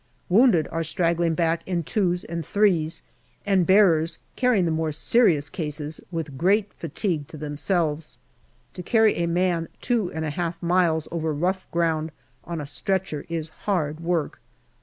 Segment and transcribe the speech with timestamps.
[0.29, 3.03] Wounded are straggling back in twos and threes,
[3.45, 8.17] and bearers carrying the more serious cases, with great fatigue to themselves.
[8.73, 12.11] To carry a man two and a half miles over rough ground
[12.43, 14.41] on a stretcher is hard work.